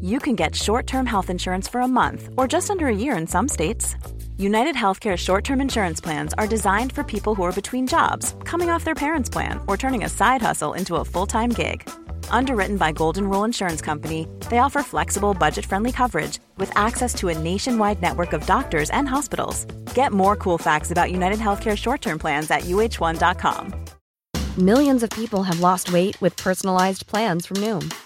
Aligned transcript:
you 0.00 0.18
can 0.18 0.36
get 0.36 0.54
short 0.54 0.86
term 0.86 1.06
health 1.06 1.30
insurance 1.30 1.66
for 1.66 1.80
a 1.80 1.88
month 1.88 2.28
or 2.36 2.46
just 2.46 2.70
under 2.70 2.86
a 2.86 2.96
year 2.96 3.16
in 3.16 3.26
some 3.26 3.48
states. 3.48 3.96
United 4.38 4.76
Healthcare 4.76 5.16
short 5.16 5.44
term 5.44 5.60
insurance 5.60 6.00
plans 6.00 6.34
are 6.34 6.46
designed 6.46 6.92
for 6.92 7.02
people 7.02 7.34
who 7.34 7.42
are 7.42 7.60
between 7.60 7.86
jobs, 7.86 8.34
coming 8.44 8.70
off 8.70 8.84
their 8.84 8.94
parents' 8.94 9.30
plan, 9.30 9.60
or 9.66 9.76
turning 9.76 10.04
a 10.04 10.08
side 10.08 10.42
hustle 10.42 10.74
into 10.74 10.96
a 10.96 11.04
full 11.04 11.26
time 11.26 11.50
gig. 11.50 11.88
Underwritten 12.30 12.76
by 12.76 12.92
Golden 12.92 13.28
Rule 13.28 13.44
Insurance 13.44 13.80
Company, 13.80 14.28
they 14.50 14.58
offer 14.58 14.82
flexible, 14.82 15.32
budget 15.32 15.64
friendly 15.64 15.92
coverage 15.92 16.38
with 16.58 16.70
access 16.76 17.14
to 17.14 17.28
a 17.28 17.38
nationwide 17.38 18.02
network 18.02 18.32
of 18.32 18.46
doctors 18.46 18.90
and 18.90 19.08
hospitals. 19.08 19.64
Get 19.94 20.12
more 20.12 20.36
cool 20.36 20.58
facts 20.58 20.90
about 20.90 21.10
United 21.10 21.38
Healthcare 21.38 21.76
short 21.76 22.02
term 22.02 22.18
plans 22.18 22.50
at 22.50 22.62
uh1.com. 22.62 23.86
Millions 24.58 25.02
of 25.02 25.10
people 25.10 25.42
have 25.42 25.60
lost 25.60 25.92
weight 25.92 26.20
with 26.22 26.36
personalized 26.36 27.06
plans 27.06 27.46
from 27.46 27.58
Noom, 27.58 27.94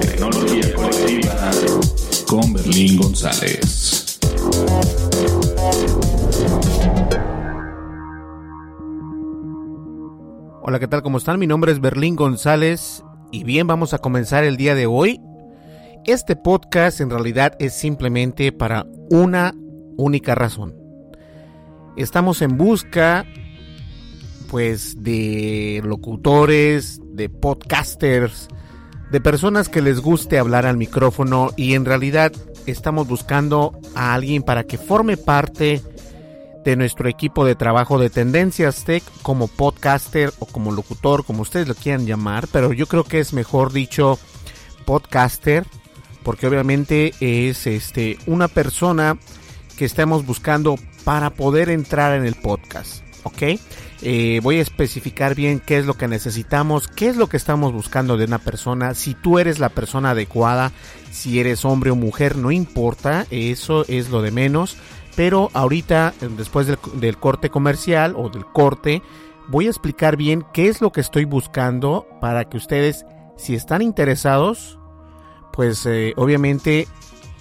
Tecnología 0.00 0.74
con 2.28 2.52
Berlín 2.52 2.96
González. 3.00 4.20
Hola, 10.62 10.78
¿qué 10.78 10.86
tal? 10.86 11.02
¿Cómo 11.02 11.18
están? 11.18 11.40
Mi 11.40 11.48
nombre 11.48 11.72
es 11.72 11.80
Berlín 11.80 12.14
González 12.14 13.02
y 13.32 13.42
bien, 13.42 13.66
vamos 13.66 13.92
a 13.92 13.98
comenzar 13.98 14.44
el 14.44 14.56
día 14.56 14.76
de 14.76 14.86
hoy. 14.86 15.20
Este 16.04 16.36
podcast 16.36 17.00
en 17.00 17.10
realidad 17.10 17.56
es 17.58 17.74
simplemente 17.74 18.52
para 18.52 18.86
una 19.10 19.52
única 19.96 20.36
razón. 20.36 20.76
Estamos 21.96 22.40
en 22.40 22.56
busca 22.56 23.26
pues 24.48 25.02
de 25.02 25.80
locutores, 25.82 27.01
de 27.12 27.28
podcasters, 27.28 28.48
de 29.10 29.20
personas 29.20 29.68
que 29.68 29.82
les 29.82 30.00
guste 30.00 30.38
hablar 30.38 30.66
al 30.66 30.76
micrófono 30.76 31.50
y 31.56 31.74
en 31.74 31.84
realidad 31.84 32.32
estamos 32.66 33.06
buscando 33.06 33.78
a 33.94 34.14
alguien 34.14 34.42
para 34.42 34.64
que 34.64 34.78
forme 34.78 35.16
parte 35.16 35.82
de 36.64 36.76
nuestro 36.76 37.08
equipo 37.08 37.44
de 37.44 37.54
trabajo 37.54 37.98
de 37.98 38.10
Tendencias 38.10 38.84
Tech 38.84 39.02
como 39.22 39.48
podcaster 39.48 40.32
o 40.38 40.46
como 40.46 40.72
locutor, 40.72 41.24
como 41.24 41.42
ustedes 41.42 41.68
lo 41.68 41.74
quieran 41.74 42.06
llamar, 42.06 42.46
pero 42.52 42.72
yo 42.72 42.86
creo 42.86 43.04
que 43.04 43.18
es 43.18 43.32
mejor 43.32 43.72
dicho 43.72 44.18
podcaster 44.86 45.64
porque 46.22 46.46
obviamente 46.46 47.14
es 47.20 47.66
este 47.66 48.18
una 48.26 48.48
persona 48.48 49.18
que 49.76 49.84
estamos 49.84 50.24
buscando 50.24 50.76
para 51.04 51.30
poder 51.30 51.68
entrar 51.68 52.16
en 52.16 52.24
el 52.24 52.34
podcast, 52.34 53.02
¿ok? 53.24 53.58
Eh, 54.04 54.40
voy 54.42 54.58
a 54.58 54.62
especificar 54.62 55.36
bien 55.36 55.60
qué 55.60 55.78
es 55.78 55.86
lo 55.86 55.94
que 55.94 56.08
necesitamos, 56.08 56.88
qué 56.88 57.08
es 57.08 57.16
lo 57.16 57.28
que 57.28 57.36
estamos 57.36 57.72
buscando 57.72 58.16
de 58.16 58.24
una 58.24 58.38
persona, 58.38 58.94
si 58.94 59.14
tú 59.14 59.38
eres 59.38 59.60
la 59.60 59.68
persona 59.68 60.10
adecuada, 60.10 60.72
si 61.12 61.38
eres 61.38 61.64
hombre 61.64 61.92
o 61.92 61.96
mujer, 61.96 62.36
no 62.36 62.50
importa, 62.50 63.26
eso 63.30 63.84
es 63.86 64.10
lo 64.10 64.20
de 64.20 64.32
menos, 64.32 64.76
pero 65.14 65.50
ahorita, 65.52 66.14
después 66.36 66.66
del, 66.66 66.78
del 66.94 67.16
corte 67.16 67.48
comercial 67.48 68.14
o 68.16 68.28
del 68.28 68.44
corte, 68.44 69.02
voy 69.48 69.66
a 69.66 69.70
explicar 69.70 70.16
bien 70.16 70.44
qué 70.52 70.68
es 70.68 70.80
lo 70.80 70.90
que 70.90 71.00
estoy 71.00 71.24
buscando 71.24 72.06
para 72.20 72.48
que 72.48 72.56
ustedes, 72.56 73.04
si 73.36 73.54
están 73.54 73.82
interesados, 73.82 74.78
pues 75.52 75.86
eh, 75.86 76.14
obviamente 76.16 76.88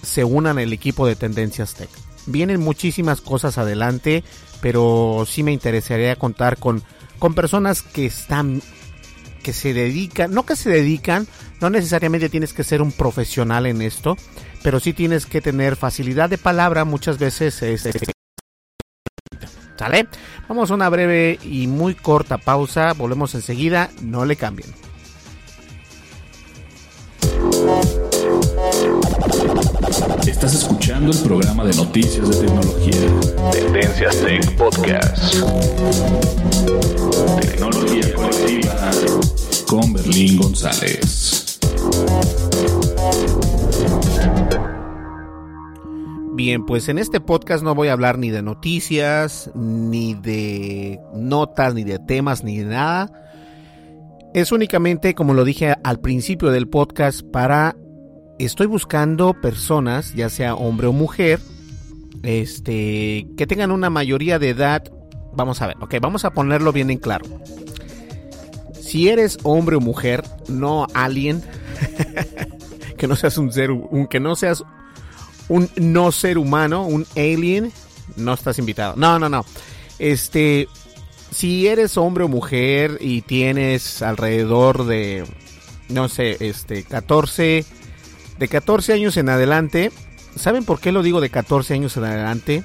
se 0.01 0.23
unan 0.23 0.59
al 0.59 0.73
equipo 0.73 1.07
de 1.07 1.15
Tendencias 1.15 1.73
Tech. 1.73 1.89
Vienen 2.27 2.59
muchísimas 2.59 3.21
cosas 3.21 3.57
adelante, 3.57 4.23
pero 4.61 5.25
sí 5.27 5.43
me 5.43 5.51
interesaría 5.51 6.15
contar 6.15 6.57
con, 6.57 6.83
con 7.19 7.33
personas 7.33 7.81
que 7.81 8.05
están, 8.05 8.61
que 9.43 9.53
se 9.53 9.73
dedican, 9.73 10.33
no 10.33 10.45
que 10.45 10.55
se 10.55 10.69
dedican, 10.69 11.27
no 11.59 11.69
necesariamente 11.69 12.29
tienes 12.29 12.53
que 12.53 12.63
ser 12.63 12.81
un 12.81 12.91
profesional 12.91 13.65
en 13.65 13.81
esto, 13.81 14.17
pero 14.63 14.79
sí 14.79 14.93
tienes 14.93 15.25
que 15.25 15.41
tener 15.41 15.75
facilidad 15.75 16.29
de 16.29 16.37
palabra, 16.37 16.85
muchas 16.85 17.17
veces 17.17 17.61
es... 17.61 17.87
¿Sale? 19.77 20.07
Vamos 20.47 20.69
a 20.69 20.75
una 20.75 20.89
breve 20.89 21.39
y 21.41 21.65
muy 21.65 21.95
corta 21.95 22.37
pausa, 22.37 22.93
volvemos 22.93 23.33
enseguida, 23.33 23.89
no 24.01 24.25
le 24.25 24.35
cambien. 24.35 24.71
Estás 30.27 30.53
escuchando 30.53 31.11
el 31.11 31.17
programa 31.19 31.65
de 31.65 31.73
noticias 31.75 32.29
de 32.29 32.45
tecnología. 32.45 33.51
Tendencias 33.51 34.17
Tech 34.17 34.55
Podcast. 34.55 35.35
Tecnología 37.41 38.13
colectiva 38.13 38.91
con 39.67 39.93
Berlín 39.93 40.37
González. 40.37 41.59
Bien, 46.33 46.65
pues 46.65 46.87
en 46.87 46.99
este 46.99 47.19
podcast 47.19 47.63
no 47.63 47.73
voy 47.73 47.87
a 47.87 47.93
hablar 47.93 48.19
ni 48.19 48.29
de 48.29 48.43
noticias, 48.43 49.49
ni 49.55 50.13
de 50.13 50.99
notas, 51.13 51.73
ni 51.73 51.83
de 51.83 51.97
temas, 51.97 52.43
ni 52.43 52.59
de 52.59 52.65
nada. 52.65 53.11
Es 54.33 54.51
únicamente, 54.51 55.13
como 55.15 55.33
lo 55.33 55.43
dije 55.43 55.73
al 55.83 55.99
principio 55.99 56.51
del 56.51 56.69
podcast, 56.69 57.21
para 57.21 57.75
estoy 58.45 58.67
buscando 58.67 59.33
personas, 59.33 60.13
ya 60.13 60.29
sea 60.29 60.55
hombre 60.55 60.87
o 60.87 60.93
mujer, 60.93 61.39
este, 62.23 63.27
que 63.37 63.47
tengan 63.47 63.71
una 63.71 63.89
mayoría 63.89 64.39
de 64.39 64.49
edad. 64.49 64.83
Vamos 65.33 65.61
a 65.61 65.67
ver, 65.67 65.77
ok, 65.79 65.95
vamos 66.01 66.25
a 66.25 66.31
ponerlo 66.31 66.71
bien 66.71 66.89
en 66.89 66.97
claro. 66.97 67.25
Si 68.81 69.09
eres 69.09 69.37
hombre 69.43 69.75
o 69.77 69.79
mujer, 69.79 70.23
no 70.47 70.87
alien, 70.93 71.43
que 72.97 73.07
no 73.07 73.15
seas 73.15 73.37
un 73.37 73.51
ser, 73.51 73.71
un, 73.71 74.07
que 74.07 74.19
no 74.19 74.35
seas 74.35 74.63
un 75.47 75.69
no 75.77 76.11
ser 76.11 76.37
humano, 76.37 76.85
un 76.85 77.05
alien, 77.15 77.71
no 78.17 78.33
estás 78.33 78.59
invitado. 78.59 78.95
No, 78.97 79.19
no, 79.19 79.29
no. 79.29 79.45
Este, 79.99 80.67
si 81.31 81.67
eres 81.67 81.97
hombre 81.97 82.25
o 82.25 82.27
mujer 82.27 82.97
y 82.99 83.21
tienes 83.21 84.01
alrededor 84.01 84.85
de, 84.85 85.23
no 85.89 86.09
sé, 86.09 86.37
este, 86.39 86.83
14, 86.83 87.65
de 88.41 88.47
14 88.47 88.93
años 88.93 89.17
en 89.17 89.29
adelante, 89.29 89.91
¿saben 90.35 90.65
por 90.65 90.79
qué 90.79 90.91
lo 90.91 91.03
digo 91.03 91.21
de 91.21 91.29
14 91.29 91.75
años 91.75 91.95
en 91.95 92.05
adelante? 92.05 92.63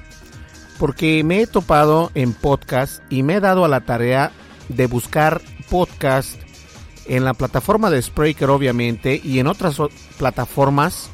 Porque 0.79 1.23
me 1.23 1.39
he 1.39 1.45
topado 1.45 2.09
en 2.15 2.33
podcast 2.33 3.03
y 3.11 3.21
me 3.21 3.35
he 3.35 3.39
dado 3.39 3.63
a 3.63 3.67
la 3.67 3.81
tarea 3.81 4.31
de 4.69 4.87
buscar 4.87 5.39
podcast 5.69 6.41
en 7.05 7.23
la 7.23 7.35
plataforma 7.35 7.91
de 7.91 8.01
Spreaker 8.01 8.49
obviamente 8.49 9.21
y 9.23 9.37
en 9.37 9.45
otras 9.45 9.77
plataformas 10.17 11.11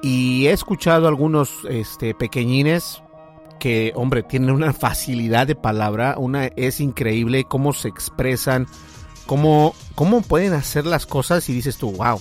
y 0.00 0.46
he 0.46 0.52
escuchado 0.52 1.08
algunos 1.08 1.50
este, 1.68 2.14
pequeñines 2.14 3.02
que, 3.58 3.92
hombre, 3.96 4.22
tienen 4.22 4.52
una 4.52 4.72
facilidad 4.72 5.48
de 5.48 5.56
palabra, 5.56 6.14
una 6.18 6.46
es 6.54 6.78
increíble 6.80 7.42
cómo 7.42 7.72
se 7.72 7.88
expresan, 7.88 8.68
cómo, 9.26 9.74
cómo 9.96 10.22
pueden 10.22 10.52
hacer 10.52 10.86
las 10.86 11.04
cosas 11.04 11.48
y 11.48 11.52
dices 11.52 11.78
tú, 11.78 11.90
wow. 11.90 12.20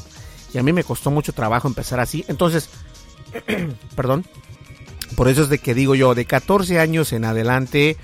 Y 0.53 0.57
a 0.57 0.63
mí 0.63 0.73
me 0.73 0.83
costó 0.83 1.11
mucho 1.11 1.33
trabajo 1.33 1.67
empezar 1.67 1.99
así. 1.99 2.25
Entonces, 2.27 2.69
perdón, 3.95 4.25
por 5.15 5.27
eso 5.27 5.43
es 5.43 5.49
de 5.49 5.59
que 5.59 5.73
digo 5.73 5.95
yo, 5.95 6.15
de 6.15 6.25
14 6.25 6.79
años 6.79 7.13
en 7.13 7.25
adelante, 7.25 7.97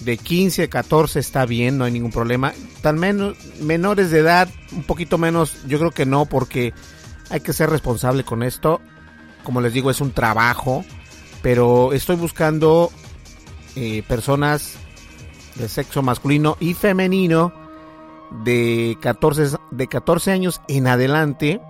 de 0.00 0.16
15 0.16 0.64
a 0.64 0.70
14 0.70 1.20
está 1.20 1.46
bien, 1.46 1.78
no 1.78 1.84
hay 1.84 1.92
ningún 1.92 2.12
problema. 2.12 2.52
Tan 2.82 2.98
menos, 2.98 3.36
menores 3.60 4.10
de 4.10 4.20
edad, 4.20 4.48
un 4.72 4.82
poquito 4.82 5.18
menos, 5.18 5.64
yo 5.66 5.78
creo 5.78 5.90
que 5.90 6.06
no, 6.06 6.26
porque 6.26 6.72
hay 7.30 7.40
que 7.40 7.52
ser 7.52 7.70
responsable 7.70 8.24
con 8.24 8.42
esto. 8.42 8.80
Como 9.44 9.60
les 9.60 9.72
digo, 9.72 9.90
es 9.90 10.00
un 10.00 10.12
trabajo 10.12 10.84
pero 11.44 11.92
estoy 11.92 12.16
buscando 12.16 12.90
eh, 13.76 14.02
personas 14.08 14.78
de 15.56 15.68
sexo 15.68 16.00
masculino 16.00 16.56
y 16.58 16.72
femenino 16.72 17.52
de 18.46 18.96
14, 19.02 19.58
de 19.70 19.86
14 19.86 20.32
años 20.32 20.62
en 20.68 20.86
adelante 20.86 21.60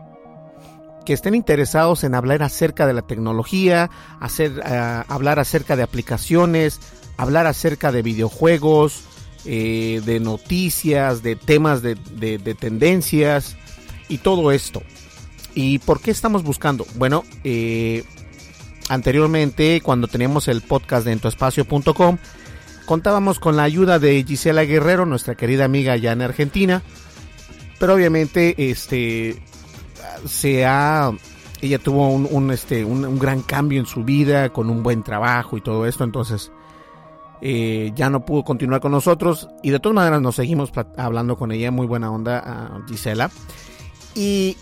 que 1.04 1.12
estén 1.12 1.34
interesados 1.34 2.04
en 2.04 2.14
hablar 2.14 2.42
acerca 2.42 2.86
de 2.86 2.92
la 2.92 3.02
tecnología, 3.02 3.90
hacer, 4.20 4.62
eh, 4.64 5.02
hablar 5.08 5.38
acerca 5.38 5.76
de 5.76 5.82
aplicaciones, 5.82 6.80
hablar 7.16 7.46
acerca 7.46 7.92
de 7.92 8.02
videojuegos, 8.02 9.04
eh, 9.44 10.00
de 10.04 10.20
noticias, 10.20 11.22
de 11.22 11.36
temas 11.36 11.82
de, 11.82 11.94
de, 11.94 12.54
tendencias 12.54 13.56
y 14.08 14.18
todo 14.18 14.52
esto. 14.52 14.82
¿Y 15.54 15.78
por 15.80 16.00
qué 16.00 16.10
estamos 16.10 16.42
buscando? 16.42 16.86
Bueno, 16.96 17.24
eh, 17.44 18.04
Anteriormente, 18.88 19.80
cuando 19.82 20.08
teníamos 20.08 20.48
el 20.48 20.60
podcast 20.60 21.06
de 21.06 21.12
entoespacio.com, 21.12 22.18
contábamos 22.84 23.40
con 23.40 23.56
la 23.56 23.62
ayuda 23.62 23.98
de 23.98 24.22
Gisela 24.24 24.64
Guerrero, 24.64 25.06
nuestra 25.06 25.36
querida 25.36 25.64
amiga 25.64 25.94
allá 25.94 26.12
en 26.12 26.20
Argentina. 26.20 26.82
Pero 27.78 27.94
obviamente, 27.94 28.70
este, 28.70 29.36
se 30.24 30.64
ha, 30.66 31.12
ella 31.60 31.78
tuvo 31.78 32.08
un, 32.08 32.50
este, 32.50 32.84
un, 32.84 33.18
gran 33.18 33.42
cambio 33.42 33.80
en 33.80 33.86
su 33.86 34.04
vida, 34.04 34.50
con 34.50 34.70
un 34.70 34.82
buen 34.82 35.02
trabajo 35.02 35.56
y 35.56 35.60
todo 35.60 35.86
esto. 35.86 36.04
Entonces, 36.04 36.52
eh, 37.40 37.92
ya 37.94 38.10
no 38.10 38.24
pudo 38.24 38.44
continuar 38.44 38.80
con 38.80 38.92
nosotros. 38.92 39.48
Y 39.62 39.70
de 39.70 39.80
todas 39.80 39.96
maneras, 39.96 40.20
nos 40.20 40.36
seguimos 40.36 40.70
hablando 40.96 41.36
con 41.36 41.52
ella, 41.52 41.70
muy 41.70 41.86
buena 41.86 42.10
onda, 42.10 42.82
Gisela. 42.88 43.30
Y 44.14 44.56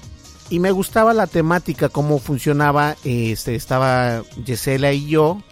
y 0.53 0.61
me 0.61 0.71
gustaba 0.71 1.15
la 1.15 1.27
temática, 1.27 1.89
cómo 1.89 2.19
funcionaba. 2.19 2.95
Este, 3.05 3.55
estaba 3.55 4.23
Gisela 4.45 4.93
y 4.93 5.07
yo, 5.07 5.43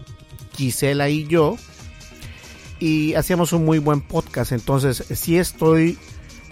Gisela 0.54 1.08
y 1.08 1.26
yo, 1.26 1.56
y 2.78 3.14
hacíamos 3.14 3.54
un 3.54 3.64
muy 3.64 3.78
buen 3.78 4.02
podcast. 4.02 4.52
Entonces, 4.52 5.02
si 5.08 5.38
estoy 5.38 5.98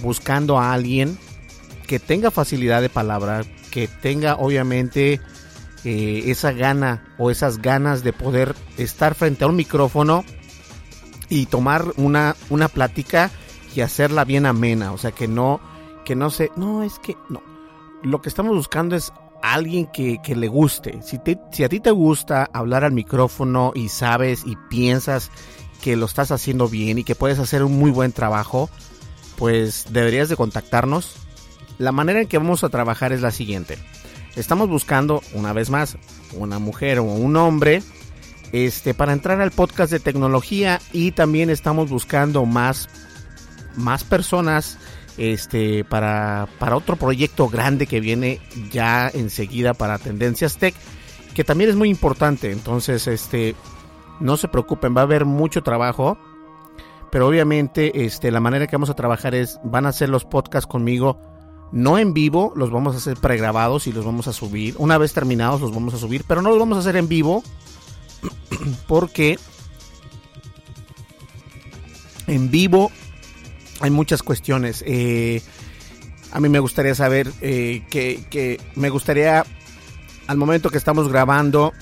buscando 0.01 0.59
a 0.59 0.73
alguien 0.73 1.19
que 1.89 1.99
tenga 1.99 2.31
facilidad 2.31 2.81
de 2.81 2.89
palabra, 2.89 3.43
que 3.73 3.89
tenga 3.89 4.37
obviamente 4.37 5.21
eh, 5.85 6.23
esa 6.27 6.53
gana 6.53 7.15
o 7.19 7.33
esas 7.33 7.59
ganas 7.59 8.05
de 8.05 8.13
poder 8.13 8.55
estar 8.77 9.17
frente 9.17 9.43
a 9.43 9.49
un 9.49 9.57
micrófono 9.57 10.25
y 11.29 11.47
tomar 11.47 11.85
una, 11.97 12.37
una 12.51 12.69
plática 12.69 13.33
y 13.75 13.81
hacerla 13.81 14.25
bien 14.25 14.47
amena. 14.47 14.93
O 14.93 14.99
sea, 14.99 15.11
que 15.11 15.27
no, 15.27 15.61
que 16.05 16.15
no 16.15 16.31
se, 16.31 16.53
no, 16.55 16.85
es 16.85 17.01
que, 17.01 17.17
no 17.29 17.43
lo 18.03 18.21
que 18.23 18.29
estamos 18.29 18.55
buscando 18.55 18.97
es 18.97 19.13
alguien 19.43 19.87
que, 19.87 20.21
le 20.35 20.49
guste. 20.49 21.01
Si, 21.03 21.19
si 21.53 21.65
a 21.65 21.69
ti 21.69 21.81
te 21.81 21.91
gusta 21.91 22.49
hablar 22.53 22.85
al 22.85 22.93
micrófono 22.93 23.73
y 23.75 23.89
sabes 23.89 24.45
y 24.45 24.57
piensas 24.69 25.31
que 25.83 25.97
lo 25.97 26.07
estás 26.07 26.33
haciendo 26.33 26.69
bien 26.69 26.99
y 26.99 27.05
que 27.05 27.15
puedes 27.15 27.39
hacer 27.39 27.63
un 27.63 27.79
muy 27.79 27.91
buen 27.91 28.13
trabajo, 28.13 28.69
pues 29.37 29.87
deberías 29.91 30.29
de 30.29 30.37
contactarnos. 30.37 31.28
La 31.79 31.93
manera 31.93 32.21
en 32.21 32.29
que 32.29 32.39
vamos 32.39 32.65
a 32.65 32.69
trabajar 32.69 33.13
es 33.13 33.23
la 33.23 33.31
siguiente. 33.31 33.79
Estamos 34.37 34.69
buscando, 34.69 35.23
una 35.33 35.53
vez 35.53 35.71
más, 35.71 35.97
una 36.33 36.59
mujer 36.59 36.99
o 36.99 37.05
un 37.05 37.37
hombre 37.37 37.83
este, 38.53 38.95
para 38.95 39.13
entrar 39.13 39.41
al 39.41 39.51
podcast 39.51 39.93
de 39.93 40.01
tecnología 40.01 40.81
y 40.93 41.13
también 41.13 41.51
estamos 41.51 41.91
buscando 41.91 42.45
más, 42.47 42.89
más 43.77 44.05
personas 44.05 44.79
este, 45.19 45.85
para, 45.85 46.49
para 46.59 46.77
otro 46.77 46.97
proyecto 46.97 47.49
grande 47.49 47.87
que 47.87 48.01
viene 48.01 48.41
ya 48.71 49.09
enseguida 49.09 49.75
para 49.75 49.99
Tendencias 49.99 50.57
Tech, 50.57 50.75
que 51.35 51.45
también 51.45 51.71
es 51.71 51.77
muy 51.77 51.91
importante. 51.91 52.51
Entonces, 52.53 53.07
este, 53.07 53.55
no 54.21 54.37
se 54.37 54.49
preocupen, 54.49 54.97
va 54.97 55.03
a 55.03 55.05
haber 55.05 55.25
mucho 55.25 55.63
trabajo. 55.63 56.19
Pero 57.11 57.27
obviamente, 57.27 58.05
este, 58.05 58.31
la 58.31 58.41
manera 58.41 58.67
que 58.67 58.77
vamos 58.77 58.91
a 58.91 58.95
trabajar 58.95 59.35
es, 59.35 59.59
van 59.65 59.87
a 59.87 59.91
hacer 59.91 60.11
los 60.11 60.25
podcasts 60.25 60.67
conmigo, 60.67 61.19
no 61.73 61.99
en 61.99 62.15
vivo, 62.15 62.53
los 62.57 62.71
vamos 62.71 62.95
a 62.95 62.99
hacer 62.99 63.17
pregrabados 63.17 63.87
y 63.87 63.93
los 63.93 64.05
vamos 64.05 64.29
a 64.29 64.33
subir. 64.33 64.75
Una 64.79 64.99
vez 64.99 65.13
terminados 65.13 65.61
los 65.61 65.75
vamos 65.75 65.95
a 65.95 65.99
subir, 65.99 66.25
pero 66.27 66.43
no 66.43 66.51
los 66.51 66.59
vamos 66.59 66.77
a 66.77 66.81
hacer 66.81 66.97
en 66.97 67.09
vivo 67.09 67.43
porque 68.87 69.39
en 72.27 72.51
vivo 72.51 72.91
hay 73.81 73.91
muchas 73.91 74.23
cuestiones. 74.23 74.83
Eh, 74.87 75.43
a 76.33 76.41
mí 76.41 76.49
me 76.49 76.59
gustaría 76.59 76.95
saber 76.95 77.33
eh, 77.41 77.85
que, 77.91 78.61
me 78.75 78.91
gustaría, 78.91 79.45
al 80.27 80.37
momento 80.37 80.71
que 80.71 80.79
estamos 80.79 81.09
grabando, 81.09 81.73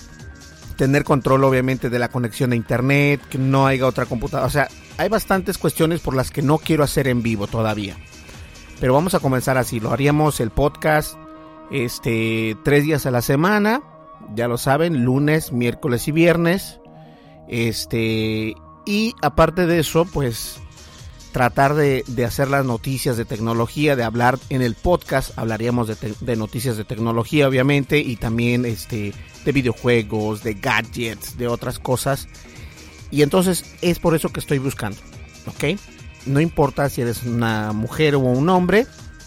tener 0.76 1.04
control 1.04 1.44
obviamente 1.44 1.90
de 1.90 1.98
la 1.98 2.08
conexión 2.08 2.50
de 2.50 2.56
internet, 2.56 3.20
que 3.28 3.38
no 3.38 3.66
haya 3.66 3.86
otra 3.86 4.06
computadora. 4.06 4.46
O 4.46 4.50
sea, 4.50 4.68
hay 4.98 5.08
bastantes 5.08 5.58
cuestiones 5.58 6.00
por 6.00 6.14
las 6.14 6.30
que 6.30 6.42
no 6.42 6.58
quiero 6.58 6.84
hacer 6.84 7.08
en 7.08 7.22
vivo 7.22 7.46
todavía. 7.46 7.96
Pero 8.81 8.94
vamos 8.94 9.14
a 9.14 9.20
comenzar 9.20 9.58
así. 9.58 9.81
Lo 9.81 9.90
haríamos 9.93 10.40
el 10.40 10.50
podcast 10.50 11.17
este 11.70 12.56
tres 12.64 12.84
días 12.84 13.06
a 13.06 13.11
la 13.11 13.23
semana. 13.23 13.82
Ya 14.34 14.49
lo 14.49 14.58
saben, 14.58 15.05
lunes, 15.05 15.52
miércoles 15.52 16.08
y 16.08 16.12
viernes. 16.12 16.81
Este. 17.49 18.55
Y 18.84 19.14
aparte 19.23 19.67
de 19.67 19.81
eso, 19.81 20.05
pues 20.05 20.61
tratar 21.37 21.75
de, 21.75 22.02
hacer 22.26 22.49
las 22.49 22.64
noticias 22.64 23.19
de 23.19 23.26
tecnología, 23.26 23.94
de 23.94 24.05
hablar 24.05 24.38
en 24.49 24.62
el 24.62 24.75
podcast, 24.75 25.38
hablaríamos 25.38 25.87
de, 25.88 26.37
noticias 26.37 26.79
de 26.79 26.84
tecnología 26.84 27.46
obviamente 27.46 27.99
y 27.99 28.17
también 28.17 28.64
este, 28.64 29.12
de 29.44 29.53
videojuegos, 29.53 30.43
de 30.43 30.55
gadgets, 30.55 31.36
de 31.36 31.46
otras 31.46 31.79
cosas. 31.79 32.27
Y 33.10 33.20
entonces 33.20 33.77
es 33.82 33.98
por 33.98 34.15
eso 34.15 34.31
que 34.31 34.41
estoy 34.41 34.56
buscando, 34.58 34.96
¿ok? 35.46 35.79
No 36.26 36.40
importa 36.40 36.88
si 36.88 37.02
eres 37.02 37.22
una 37.22 37.72
mujer 37.72 38.14
o 38.14 38.20
un 38.20 38.48
hombre, 38.48 38.86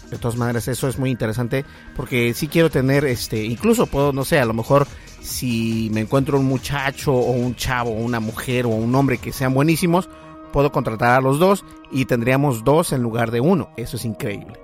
de 0.09 0.17
todas 0.17 0.37
maneras 0.37 0.67
eso 0.67 0.87
es 0.87 0.97
muy 0.97 1.11
interesante 1.11 1.65
porque 1.95 2.33
si 2.33 2.47
quiero 2.47 2.69
tener, 2.69 3.05
este, 3.05 3.43
incluso 3.43 3.87
puedo, 3.87 4.11
no 4.11 4.25
sé, 4.25 4.39
a 4.39 4.45
lo 4.45 4.53
mejor 4.53 4.87
si 5.21 5.89
me 5.93 6.01
encuentro 6.01 6.39
un 6.39 6.45
muchacho 6.45 7.13
o 7.13 7.31
un 7.31 7.55
chavo 7.55 7.91
o 7.91 7.93
una 7.93 8.19
mujer 8.19 8.65
o 8.65 8.69
un 8.69 8.93
hombre 8.95 9.17
que 9.17 9.31
sean 9.31 9.53
buenísimos, 9.53 10.09
puedo 10.51 10.71
contratar 10.71 11.11
a 11.11 11.21
los 11.21 11.39
dos 11.39 11.63
y 11.91 12.05
tendríamos 12.05 12.63
dos 12.63 12.91
en 12.91 13.01
lugar 13.01 13.31
de 13.31 13.41
uno. 13.41 13.69
Eso 13.77 13.97
es 13.97 14.05
increíble. 14.05 14.59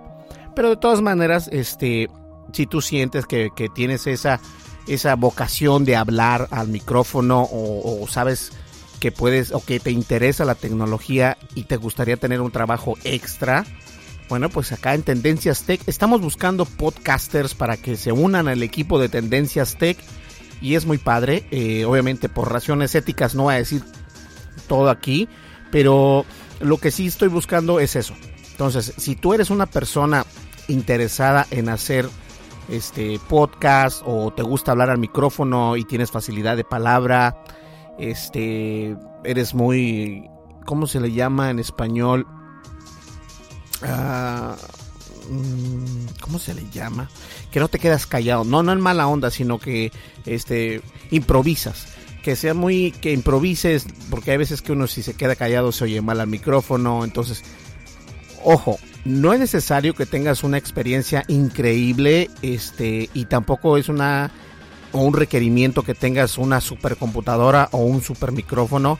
Pero 0.55 0.69
de 0.69 0.77
todas 0.77 1.01
maneras, 1.01 1.49
este, 1.51 2.09
si 2.53 2.65
tú 2.65 2.81
sientes 2.81 3.25
que, 3.25 3.51
tienes 3.73 4.07
esa, 4.07 4.39
esa 4.87 5.15
vocación 5.15 5.85
de 5.85 5.95
hablar 5.95 6.47
al 6.51 6.69
micrófono 6.69 7.47
o, 7.51 8.05
sabes 8.07 8.53
que 8.99 9.11
puedes 9.11 9.51
o 9.51 9.63
que 9.63 9.79
te 9.79 9.91
interesa 9.91 10.45
la 10.45 10.55
tecnología 10.55 11.37
y 11.53 11.63
te 11.63 11.77
gustaría 11.77 12.17
tener 12.17 12.41
un 12.41 12.51
trabajo 12.51 12.97
extra, 13.03 13.65
bueno, 14.27 14.49
pues 14.49 14.71
acá 14.71 14.95
en 14.95 15.03
Tendencias 15.03 15.63
Tech 15.63 15.81
estamos 15.85 16.19
buscando 16.19 16.65
podcasters 16.65 17.53
para 17.53 17.77
que 17.77 17.95
se 17.95 18.11
unan 18.11 18.47
al 18.47 18.63
equipo 18.63 18.99
de 18.99 19.07
Tendencias 19.07 19.77
Tech 19.77 19.97
y 20.61 20.73
es 20.73 20.85
muy 20.85 20.97
padre. 20.97 21.45
Eh, 21.51 21.85
obviamente 21.85 22.27
por 22.27 22.51
razones 22.51 22.95
éticas 22.95 23.35
no 23.35 23.43
voy 23.43 23.53
a 23.53 23.57
decir 23.57 23.83
todo 24.67 24.89
aquí, 24.89 25.29
pero 25.71 26.25
lo 26.59 26.77
que 26.79 26.89
sí 26.89 27.05
estoy 27.05 27.27
buscando 27.27 27.79
es 27.79 27.95
eso. 27.95 28.15
Entonces, 28.51 28.93
si 28.97 29.15
tú 29.15 29.33
eres 29.33 29.51
una 29.51 29.67
persona 29.67 30.25
interesada 30.67 31.45
en 31.51 31.69
hacer 31.69 32.09
este 32.67 33.19
podcast 33.29 34.01
o 34.05 34.33
te 34.33 34.41
gusta 34.41 34.71
hablar 34.71 34.89
al 34.89 34.97
micrófono 34.97 35.77
y 35.77 35.83
tienes 35.83 36.09
facilidad 36.09 36.57
de 36.57 36.63
palabra, 36.63 37.43
este 37.97 38.95
eres 39.23 39.53
muy 39.53 40.29
¿cómo 40.65 40.87
se 40.87 40.99
le 40.99 41.11
llama 41.11 41.49
en 41.49 41.59
español? 41.59 42.27
Ah, 43.81 44.55
mm, 45.29 46.19
¿cómo 46.21 46.39
se 46.39 46.53
le 46.53 46.69
llama? 46.69 47.09
Que 47.51 47.59
no 47.59 47.67
te 47.67 47.79
quedas 47.79 48.05
callado, 48.05 48.43
no 48.43 48.63
no 48.63 48.71
en 48.71 48.81
mala 48.81 49.07
onda, 49.07 49.31
sino 49.31 49.59
que 49.59 49.91
este 50.25 50.81
improvisas 51.11 51.87
que 52.25 52.35
sea 52.35 52.55
muy, 52.55 52.91
que 52.91 53.13
improvises, 53.13 53.85
porque 54.09 54.31
hay 54.31 54.37
veces 54.37 54.63
que 54.63 54.71
uno 54.71 54.87
si 54.87 55.03
se 55.03 55.13
queda 55.13 55.35
callado 55.35 55.71
se 55.71 55.83
oye 55.83 56.01
mal 56.01 56.19
al 56.19 56.25
micrófono, 56.25 57.03
entonces, 57.03 57.43
ojo, 58.43 58.79
no 59.05 59.31
es 59.31 59.39
necesario 59.39 59.93
que 59.93 60.07
tengas 60.07 60.43
una 60.43 60.57
experiencia 60.57 61.23
increíble, 61.27 62.31
este, 62.41 63.11
y 63.13 63.25
tampoco 63.25 63.77
es 63.77 63.89
una 63.89 64.31
o 64.95 65.01
un 65.01 65.13
requerimiento 65.13 65.83
que 65.83 65.93
tengas 65.93 66.37
una 66.37 66.61
supercomputadora 66.61 67.67
o 67.71 67.79
un 67.79 68.01
super 68.01 68.31
micrófono. 68.31 68.97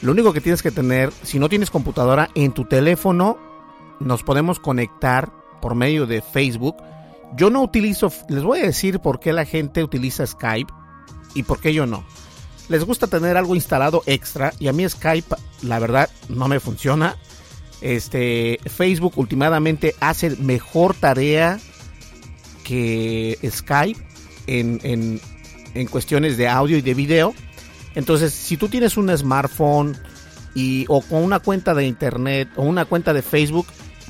Lo 0.00 0.12
único 0.12 0.32
que 0.32 0.40
tienes 0.40 0.62
que 0.62 0.70
tener, 0.70 1.12
si 1.22 1.40
no 1.40 1.48
tienes 1.48 1.70
computadora 1.70 2.30
en 2.36 2.52
tu 2.52 2.66
teléfono, 2.66 3.36
nos 3.98 4.22
podemos 4.22 4.60
conectar 4.60 5.32
por 5.60 5.74
medio 5.74 6.06
de 6.06 6.22
Facebook. 6.22 6.76
Yo 7.36 7.50
no 7.50 7.62
utilizo, 7.62 8.12
les 8.28 8.44
voy 8.44 8.60
a 8.60 8.66
decir 8.66 9.00
por 9.00 9.18
qué 9.18 9.32
la 9.32 9.44
gente 9.44 9.82
utiliza 9.82 10.24
Skype 10.24 10.72
y 11.34 11.42
por 11.42 11.60
qué 11.60 11.74
yo 11.74 11.84
no. 11.84 12.04
Les 12.68 12.84
gusta 12.84 13.08
tener 13.08 13.36
algo 13.36 13.56
instalado 13.56 14.04
extra 14.06 14.52
y 14.60 14.68
a 14.68 14.72
mí 14.72 14.88
Skype, 14.88 15.34
la 15.62 15.80
verdad, 15.80 16.08
no 16.28 16.46
me 16.46 16.60
funciona. 16.60 17.16
Este, 17.80 18.60
Facebook 18.66 19.14
últimamente 19.16 19.96
hace 19.98 20.30
mejor 20.36 20.94
tarea 20.94 21.58
que 22.62 23.36
Skype 23.44 24.13
en, 24.46 24.80
en, 24.82 25.20
en 25.74 25.86
cuestiones 25.86 26.36
de 26.36 26.48
audio 26.48 26.76
y 26.76 26.82
de 26.82 26.94
video. 26.94 27.34
Entonces, 27.94 28.32
si 28.32 28.56
tú 28.56 28.68
tienes 28.68 28.96
un 28.96 29.16
smartphone 29.16 29.96
y, 30.54 30.84
o 30.88 31.00
con 31.00 31.22
una 31.22 31.40
cuenta 31.40 31.74
de 31.74 31.86
internet 31.86 32.48
o 32.56 32.62
una 32.62 32.84
cuenta 32.84 33.12
de 33.12 33.22
Facebook, 33.22 33.66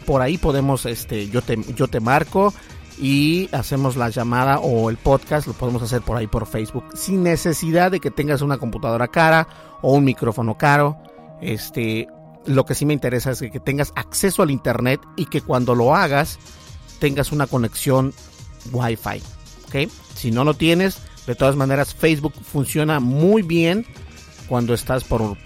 por 0.07 0.23
ahí 0.23 0.39
podemos, 0.39 0.87
este, 0.87 1.29
yo 1.29 1.43
te, 1.43 1.59
yo 1.75 1.89
te 1.89 2.01
marco 2.01 2.53
y 2.99 3.49
hacemos 3.53 3.97
la 3.97 4.09
llamada 4.09 4.59
o 4.61 4.91
el 4.91 4.97
podcast, 4.97 5.47
lo 5.47 5.53
podemos 5.55 5.83
hacer 5.83 6.03
por 6.03 6.17
ahí 6.17 6.27
por 6.27 6.47
Facebook, 6.47 6.85
sin 6.95 7.23
necesidad 7.23 7.91
de 7.91 8.01
que 8.01 8.11
tengas 8.11 8.41
una 8.41 8.59
computadora 8.59 9.09
cara 9.09 9.49
o 9.83 9.95
un 9.95 10.05
micrófono 10.05 10.57
caro. 10.57 10.97
Este, 11.41 12.09
lo 12.47 12.65
que 12.65 12.75
sí 12.75 12.87
me 12.87 12.93
interesa 12.93 13.33
es 13.33 13.41
que, 13.41 13.61
tengas 13.61 13.93
acceso 13.97 14.43
al 14.43 14.51
internet 14.51 15.01
y 15.17 15.27
que 15.27 15.41
cuando 15.41 15.75
lo 15.75 15.95
hagas 15.95 16.39
tengas 17.01 17.33
una 17.33 17.47
conexión 17.47 18.15
Wi-Fi. 18.73 19.21
Si 20.15 20.31
no 20.31 20.45
lo 20.45 20.55
tienes, 20.55 20.99
de 21.27 21.35
todas 21.35 21.57
maneras 21.57 21.95
Facebook 21.95 22.35
funciona 22.35 23.01
muy 23.01 23.43
bien 23.43 23.87
cuando 24.49 24.75
estás 24.75 25.05
por, 25.05 25.37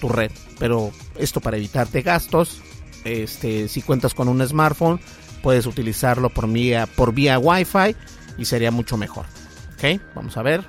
tu 0.00 0.08
red. 0.08 0.30
Pero 0.58 0.90
esto 1.16 1.40
para 1.40 1.56
evitarte 1.56 2.02
gastos, 2.02 2.60
este, 3.04 3.68
si 3.68 3.82
cuentas 3.82 4.14
con 4.14 4.28
un 4.28 4.46
smartphone, 4.46 5.00
puedes 5.42 5.66
utilizarlo 5.66 6.30
por 6.30 6.50
vía, 6.50 6.86
por 6.86 7.12
vía 7.12 7.38
Wi-Fi 7.38 7.94
y 8.38 8.44
sería 8.44 8.70
mucho 8.70 8.96
mejor. 8.96 9.26
¿Ok? 9.74 10.00
Vamos 10.14 10.36
a 10.36 10.42
ver. 10.42 10.64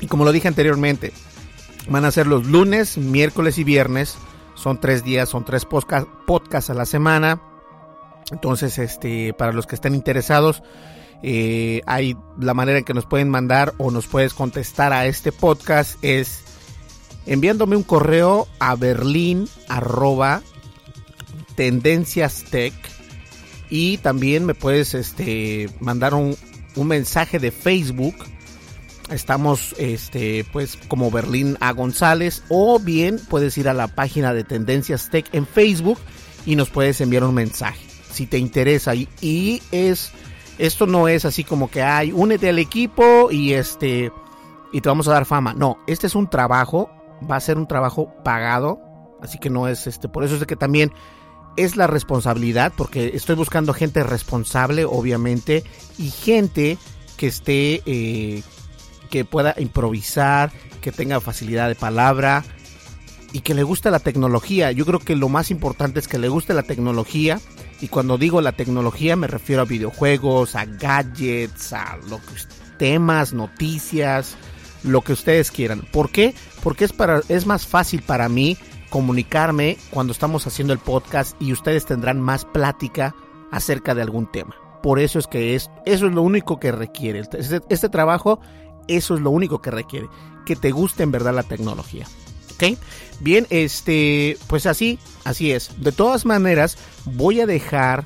Y 0.00 0.06
como 0.06 0.24
lo 0.24 0.30
dije 0.30 0.46
anteriormente, 0.46 1.12
Van 1.88 2.04
a 2.04 2.10
ser 2.10 2.26
los 2.26 2.46
lunes, 2.46 2.98
miércoles 2.98 3.58
y 3.58 3.64
viernes. 3.64 4.16
Son 4.54 4.78
tres 4.80 5.04
días, 5.04 5.28
son 5.28 5.44
tres 5.44 5.64
podcasts 5.64 6.70
a 6.70 6.74
la 6.74 6.84
semana. 6.84 7.40
Entonces, 8.30 8.78
este, 8.78 9.32
para 9.32 9.52
los 9.52 9.66
que 9.66 9.74
estén 9.74 9.94
interesados, 9.94 10.62
eh, 11.22 11.80
hay 11.86 12.16
la 12.38 12.54
manera 12.54 12.78
en 12.78 12.84
que 12.84 12.94
nos 12.94 13.06
pueden 13.06 13.28
mandar 13.28 13.74
o 13.78 13.90
nos 13.90 14.06
puedes 14.06 14.34
contestar 14.34 14.92
a 14.92 15.06
este 15.06 15.32
podcast 15.32 16.02
es 16.02 16.42
enviándome 17.26 17.76
un 17.76 17.82
correo 17.82 18.46
a 18.60 18.76
berlín 18.76 19.48
arroba 19.68 20.42
tendencias 21.56 22.44
tech 22.50 22.72
y 23.68 23.98
también 23.98 24.46
me 24.46 24.54
puedes 24.54 24.94
este 24.94 25.68
mandar 25.80 26.14
un, 26.14 26.36
un 26.76 26.86
mensaje 26.86 27.38
de 27.38 27.50
Facebook. 27.50 28.14
Estamos, 29.10 29.74
este, 29.78 30.44
pues, 30.52 30.76
como 30.88 31.10
Berlín 31.10 31.56
a. 31.60 31.72
González, 31.72 32.42
o 32.50 32.78
bien 32.78 33.18
puedes 33.30 33.56
ir 33.56 33.68
a 33.68 33.74
la 33.74 33.88
página 33.88 34.34
de 34.34 34.44
Tendencias 34.44 35.08
Tech 35.08 35.26
en 35.32 35.46
Facebook 35.46 35.98
y 36.44 36.56
nos 36.56 36.68
puedes 36.68 37.00
enviar 37.00 37.24
un 37.24 37.34
mensaje 37.34 37.87
si 38.10 38.26
te 38.26 38.38
interesa. 38.38 38.94
Y, 38.94 39.62
es, 39.70 40.12
esto 40.58 40.86
no 40.86 41.08
es 41.08 41.24
así 41.24 41.44
como 41.44 41.70
que 41.70 41.82
hay, 41.82 42.12
únete 42.12 42.48
al 42.48 42.58
equipo 42.58 43.30
y 43.30 43.52
este, 43.54 44.12
y 44.72 44.80
te 44.80 44.88
vamos 44.88 45.08
a 45.08 45.12
dar 45.12 45.24
fama. 45.24 45.54
No, 45.54 45.78
este 45.86 46.06
es 46.06 46.14
un 46.14 46.28
trabajo, 46.28 46.90
va 47.28 47.36
a 47.36 47.40
ser 47.40 47.58
un 47.58 47.66
trabajo 47.66 48.12
pagado, 48.24 48.80
así 49.22 49.38
que 49.38 49.50
no 49.50 49.68
es 49.68 49.86
este, 49.86 50.08
por 50.08 50.24
eso 50.24 50.34
es 50.34 50.40
de 50.40 50.46
que 50.46 50.56
también 50.56 50.92
es 51.56 51.76
la 51.76 51.88
responsabilidad, 51.88 52.72
porque 52.76 53.10
estoy 53.14 53.34
buscando 53.34 53.74
gente 53.74 54.04
responsable, 54.04 54.84
obviamente, 54.84 55.64
y 55.98 56.10
gente 56.10 56.78
que 57.16 57.26
esté 57.26 57.82
eh, 57.84 58.42
que 59.10 59.24
pueda 59.24 59.54
improvisar, 59.58 60.52
que 60.80 60.92
tenga 60.92 61.20
facilidad 61.20 61.68
de 61.68 61.74
palabra 61.74 62.44
y 63.32 63.40
que 63.40 63.54
le 63.54 63.62
guste 63.62 63.90
la 63.90 63.98
tecnología. 63.98 64.72
Yo 64.72 64.86
creo 64.86 65.00
que 65.00 65.16
lo 65.16 65.28
más 65.28 65.50
importante 65.50 65.98
es 65.98 66.08
que 66.08 66.18
le 66.18 66.28
guste 66.28 66.54
la 66.54 66.62
tecnología. 66.62 67.40
Y 67.80 67.88
cuando 67.88 68.18
digo 68.18 68.40
la 68.40 68.52
tecnología 68.52 69.16
me 69.16 69.26
refiero 69.26 69.62
a 69.62 69.64
videojuegos, 69.64 70.56
a 70.56 70.64
gadgets, 70.64 71.72
a 71.72 71.98
lo 72.08 72.20
temas, 72.78 73.32
noticias, 73.32 74.36
lo 74.82 75.00
que 75.02 75.12
ustedes 75.12 75.50
quieran. 75.50 75.82
¿Por 75.92 76.10
qué? 76.10 76.34
Porque 76.62 76.84
es 76.84 76.92
para 76.92 77.22
es 77.28 77.46
más 77.46 77.66
fácil 77.66 78.02
para 78.02 78.28
mí 78.28 78.56
comunicarme 78.90 79.76
cuando 79.90 80.12
estamos 80.12 80.46
haciendo 80.46 80.72
el 80.72 80.78
podcast 80.78 81.40
y 81.40 81.52
ustedes 81.52 81.84
tendrán 81.84 82.20
más 82.20 82.44
plática 82.44 83.14
acerca 83.50 83.94
de 83.94 84.02
algún 84.02 84.30
tema. 84.30 84.56
Por 84.82 84.98
eso 84.98 85.18
es 85.18 85.26
que 85.26 85.54
es, 85.54 85.70
eso 85.84 86.06
es 86.06 86.12
lo 86.12 86.22
único 86.22 86.58
que 86.60 86.72
requiere. 86.72 87.20
Este, 87.20 87.60
este 87.68 87.88
trabajo 87.88 88.40
eso 88.88 89.14
es 89.14 89.20
lo 89.20 89.30
único 89.30 89.60
que 89.60 89.70
requiere, 89.70 90.08
que 90.44 90.56
te 90.56 90.70
guste 90.70 91.02
en 91.02 91.12
verdad 91.12 91.34
la 91.34 91.42
tecnología. 91.42 92.06
¿Ok? 92.58 92.78
Bien, 93.20 93.46
este, 93.50 94.36
pues 94.48 94.66
así, 94.66 94.98
así 95.24 95.52
es. 95.52 95.70
De 95.78 95.92
todas 95.92 96.24
maneras, 96.26 96.76
voy 97.04 97.40
a 97.40 97.46
dejar 97.46 98.04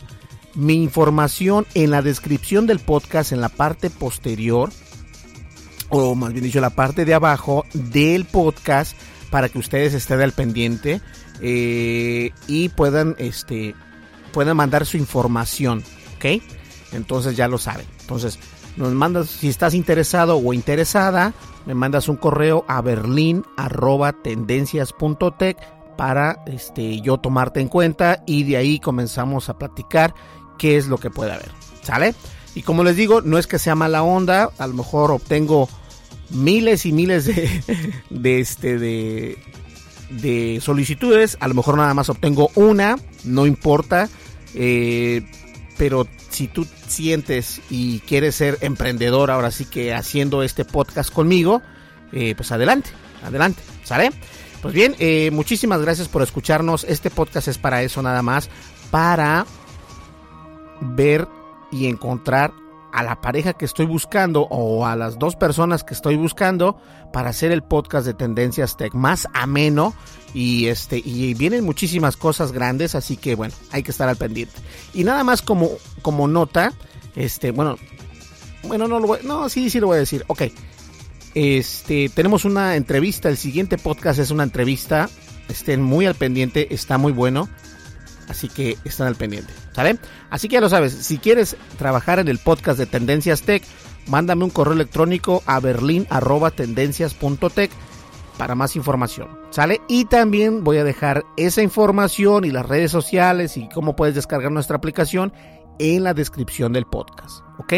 mi 0.54 0.74
información 0.74 1.66
en 1.74 1.90
la 1.90 2.02
descripción 2.02 2.66
del 2.66 2.78
podcast, 2.78 3.32
en 3.32 3.40
la 3.40 3.48
parte 3.48 3.88
posterior, 3.88 4.70
o 5.88 6.14
más 6.14 6.32
bien 6.32 6.44
dicho, 6.44 6.60
la 6.60 6.70
parte 6.70 7.04
de 7.04 7.14
abajo 7.14 7.64
del 7.72 8.26
podcast, 8.26 8.96
para 9.30 9.48
que 9.48 9.58
ustedes 9.58 9.94
estén 9.94 10.20
al 10.20 10.32
pendiente 10.32 11.00
eh, 11.40 12.30
y 12.46 12.68
puedan, 12.68 13.14
este, 13.18 13.74
puedan 14.32 14.56
mandar 14.56 14.84
su 14.84 14.98
información. 14.98 15.82
¿Ok? 16.16 16.42
Entonces 16.92 17.36
ya 17.36 17.48
lo 17.48 17.56
saben. 17.56 17.86
Entonces, 18.00 18.38
nos 18.76 18.92
mandas, 18.92 19.28
si 19.28 19.48
estás 19.48 19.74
interesado 19.74 20.38
o 20.38 20.52
interesada, 20.52 21.32
me 21.66 21.74
mandas 21.74 22.08
un 22.08 22.16
correo 22.16 22.64
a 22.68 22.80
berlin.tendencias.tech 22.80 25.56
para 25.96 26.42
este, 26.46 27.00
yo 27.00 27.18
tomarte 27.18 27.60
en 27.60 27.68
cuenta 27.68 28.22
y 28.26 28.44
de 28.44 28.56
ahí 28.56 28.80
comenzamos 28.80 29.48
a 29.48 29.58
platicar 29.58 30.14
qué 30.58 30.76
es 30.76 30.86
lo 30.86 30.98
que 30.98 31.10
puede 31.10 31.32
haber. 31.32 31.50
¿Sale? 31.82 32.14
Y 32.54 32.62
como 32.62 32.84
les 32.84 32.96
digo, 32.96 33.22
no 33.22 33.38
es 33.38 33.46
que 33.46 33.58
sea 33.58 33.74
mala 33.74 34.02
onda, 34.02 34.50
a 34.58 34.66
lo 34.66 34.74
mejor 34.74 35.10
obtengo 35.10 35.68
miles 36.30 36.86
y 36.86 36.92
miles 36.92 37.26
de, 37.26 37.92
de, 38.10 38.40
este, 38.40 38.78
de, 38.78 39.38
de 40.10 40.60
solicitudes, 40.62 41.36
a 41.40 41.48
lo 41.48 41.54
mejor 41.54 41.76
nada 41.76 41.94
más 41.94 42.08
obtengo 42.08 42.50
una, 42.54 42.96
no 43.24 43.46
importa, 43.46 44.08
eh, 44.54 45.24
pero 45.82 46.06
si 46.30 46.46
tú 46.46 46.64
sientes 46.86 47.60
y 47.68 47.98
quieres 48.06 48.36
ser 48.36 48.56
emprendedor 48.60 49.32
ahora 49.32 49.50
sí 49.50 49.64
que 49.64 49.92
haciendo 49.92 50.44
este 50.44 50.64
podcast 50.64 51.12
conmigo, 51.12 51.60
eh, 52.12 52.36
pues 52.36 52.52
adelante, 52.52 52.90
adelante, 53.24 53.60
¿sale? 53.82 54.12
Pues 54.60 54.72
bien, 54.72 54.94
eh, 55.00 55.32
muchísimas 55.32 55.82
gracias 55.82 56.06
por 56.06 56.22
escucharnos. 56.22 56.84
Este 56.84 57.10
podcast 57.10 57.48
es 57.48 57.58
para 57.58 57.82
eso 57.82 58.00
nada 58.00 58.22
más, 58.22 58.48
para 58.92 59.44
ver 60.80 61.26
y 61.72 61.88
encontrar 61.88 62.52
a 62.92 63.02
la 63.02 63.20
pareja 63.20 63.54
que 63.54 63.64
estoy 63.64 63.86
buscando 63.86 64.42
o 64.42 64.86
a 64.86 64.96
las 64.96 65.18
dos 65.18 65.36
personas 65.36 65.84
que 65.84 65.94
estoy 65.94 66.16
buscando 66.16 66.80
para 67.12 67.30
hacer 67.30 67.52
el 67.52 67.62
podcast 67.62 68.06
de 68.06 68.14
Tendencias 68.14 68.76
Tech 68.76 68.94
más 68.94 69.26
ameno 69.34 69.94
y 70.34 70.66
este 70.66 71.00
y 71.04 71.34
vienen 71.34 71.64
muchísimas 71.64 72.16
cosas 72.16 72.52
grandes, 72.52 72.94
así 72.94 73.16
que 73.16 73.34
bueno, 73.34 73.54
hay 73.70 73.82
que 73.82 73.90
estar 73.90 74.08
al 74.08 74.16
pendiente. 74.16 74.54
Y 74.94 75.04
nada 75.04 75.24
más 75.24 75.42
como 75.42 75.70
como 76.02 76.28
nota, 76.28 76.72
este, 77.16 77.50
bueno, 77.50 77.76
bueno, 78.64 78.88
no 78.88 79.00
lo 79.00 79.06
voy, 79.06 79.18
no, 79.24 79.48
sí, 79.48 79.70
sí 79.70 79.80
lo 79.80 79.88
voy 79.88 79.96
a 79.96 80.00
decir. 80.00 80.24
Ok. 80.28 80.42
Este, 81.34 82.10
tenemos 82.10 82.44
una 82.44 82.76
entrevista, 82.76 83.28
el 83.28 83.36
siguiente 83.36 83.78
podcast 83.78 84.18
es 84.18 84.30
una 84.30 84.42
entrevista. 84.42 85.08
Estén 85.48 85.82
muy 85.82 86.06
al 86.06 86.14
pendiente, 86.14 86.72
está 86.74 86.98
muy 86.98 87.12
bueno. 87.12 87.48
Así 88.28 88.48
que 88.48 88.78
están 88.84 89.08
al 89.08 89.16
pendiente, 89.16 89.52
¿sale? 89.72 89.98
Así 90.30 90.48
que 90.48 90.54
ya 90.54 90.60
lo 90.60 90.68
sabes, 90.68 90.92
si 90.92 91.18
quieres 91.18 91.56
trabajar 91.78 92.18
en 92.18 92.26
el 92.28 92.38
podcast 92.38 92.78
de 92.78 92.86
Tendencias 92.86 93.42
Tech, 93.42 93.62
mándame 94.06 94.44
un 94.44 94.50
correo 94.50 94.74
electrónico 94.74 95.42
a 95.46 95.60
berlin.tendencias.tech 95.60 97.70
para 98.38 98.54
más 98.54 98.76
información, 98.76 99.28
¿sale? 99.50 99.80
Y 99.88 100.06
también 100.06 100.64
voy 100.64 100.78
a 100.78 100.84
dejar 100.84 101.24
esa 101.36 101.62
información 101.62 102.44
y 102.44 102.50
las 102.50 102.66
redes 102.66 102.90
sociales 102.90 103.56
y 103.56 103.68
cómo 103.68 103.94
puedes 103.94 104.14
descargar 104.14 104.50
nuestra 104.50 104.76
aplicación 104.76 105.32
en 105.78 106.04
la 106.04 106.14
descripción 106.14 106.72
del 106.72 106.86
podcast, 106.86 107.40
¿ok? 107.58 107.74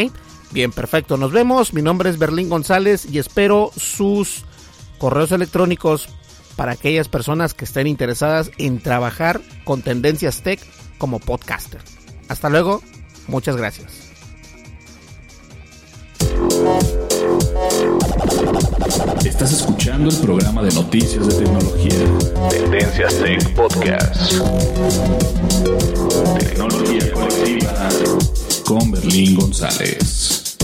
Bien, 0.53 0.73
perfecto, 0.73 1.17
nos 1.17 1.33
vemos. 1.33 1.75
Mi 1.75 1.83
nombre 1.83 2.11
es 2.11 2.19
Berlín 2.19 2.49
González 2.49 3.07
y 3.11 3.19
espero 3.19 3.71
sus 3.77 4.45
correos 4.99 5.33
electrónicos 5.33 6.09
para 6.57 6.73
aquellas 6.73 7.09
personas 7.09 7.55
que 7.55 7.65
estén 7.65 7.87
interesadas 7.87 8.51
en 8.59 8.81
trabajar 8.81 9.41
con 9.65 9.83
tendencias 9.83 10.43
tech 10.43 10.61
como 11.05 11.19
podcaster. 11.19 11.83
Hasta 12.29 12.49
luego, 12.49 12.83
muchas 13.29 13.59
gracias. 13.59 14.09
Estás 19.23 19.53
escuchando 19.53 20.09
el 20.09 20.17
programa 20.17 20.63
de 20.63 20.73
noticias 20.73 21.27
de 21.27 21.45
tecnología. 21.45 22.49
Tendencias 22.49 23.19
Tech 23.19 23.55
Podcast. 23.55 24.33
Tecnología 26.39 27.13
colectiva 27.13 27.89
con 28.65 28.91
Berlín 28.91 29.35
González. 29.35 30.57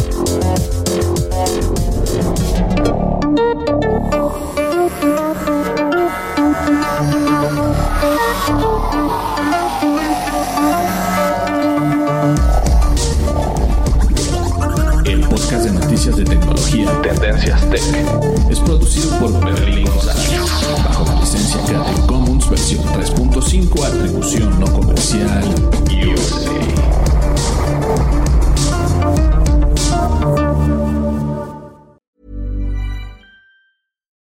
Tendencias 17.30 17.60
Tech 17.70 18.50
es 18.50 18.58
producido 18.58 19.18
por 19.20 19.44
Berlín 19.44 19.86
González 19.86 20.40
bajo 20.84 21.04
la 21.04 21.20
licencia 21.20 21.60
Creative 21.64 22.06
Commons 22.08 22.50
versión 22.50 22.84
3.5 22.84 23.84
atribución 23.84 24.58
no 24.58 24.66
comercial 24.72 25.44
USA. 25.90 26.50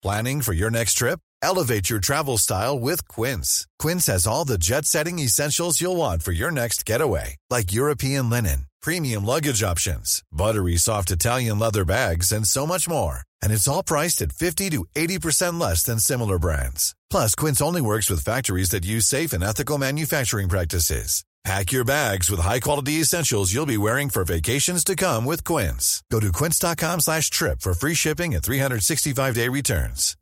Planning 0.02 0.42
for 0.42 0.52
your 0.52 0.70
next 0.70 0.94
trip? 0.94 1.18
Elevate 1.42 1.90
your 1.90 1.98
travel 1.98 2.38
style 2.38 2.78
with 2.78 3.08
Quince. 3.08 3.66
Quince 3.80 4.06
has 4.06 4.28
all 4.28 4.44
the 4.44 4.58
jet 4.58 4.84
setting 4.84 5.18
essentials 5.18 5.80
you'll 5.80 5.96
want 5.96 6.22
for 6.22 6.30
your 6.30 6.52
next 6.52 6.86
getaway, 6.86 7.36
like 7.50 7.72
European 7.72 8.30
linen, 8.30 8.66
premium 8.82 9.24
luggage 9.24 9.62
options, 9.62 10.22
buttery 10.30 10.76
soft 10.76 11.10
Italian 11.10 11.58
leather 11.58 11.84
bags, 11.84 12.32
and 12.32 12.46
so 12.46 12.66
much 12.66 12.88
more. 12.88 13.20
And 13.40 13.52
it's 13.52 13.68
all 13.68 13.82
priced 13.82 14.20
at 14.20 14.32
50 14.32 14.70
to 14.70 14.84
80% 14.94 15.58
less 15.58 15.82
than 15.82 15.98
similar 15.98 16.38
brands. 16.38 16.94
Plus, 17.08 17.34
Quince 17.34 17.62
only 17.62 17.80
works 17.80 18.10
with 18.10 18.24
factories 18.24 18.70
that 18.70 18.84
use 18.84 19.06
safe 19.06 19.32
and 19.32 19.42
ethical 19.42 19.78
manufacturing 19.78 20.48
practices. 20.48 21.24
Pack 21.44 21.72
your 21.72 21.84
bags 21.84 22.30
with 22.30 22.38
high-quality 22.38 23.00
essentials 23.00 23.52
you'll 23.52 23.66
be 23.66 23.76
wearing 23.76 24.10
for 24.10 24.22
vacations 24.22 24.84
to 24.84 24.94
come 24.94 25.24
with 25.24 25.42
Quince. 25.42 26.04
Go 26.08 26.20
to 26.20 26.30
quince.com 26.30 27.00
slash 27.00 27.30
trip 27.30 27.60
for 27.60 27.74
free 27.74 27.94
shipping 27.94 28.32
and 28.32 28.44
365-day 28.44 29.48
returns. 29.48 30.16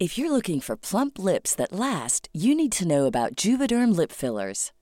If 0.00 0.18
you're 0.18 0.32
looking 0.32 0.60
for 0.60 0.76
plump 0.76 1.20
lips 1.20 1.54
that 1.54 1.72
last, 1.72 2.28
you 2.32 2.56
need 2.56 2.72
to 2.72 2.88
know 2.88 3.06
about 3.06 3.36
Juvederm 3.36 3.96
lip 3.96 4.10
fillers. 4.10 4.72